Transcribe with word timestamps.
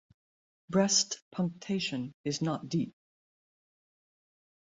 Breast 0.67 1.19
punctation 1.31 2.11
is 2.25 2.41
not 2.41 2.67
deep. 2.69 2.95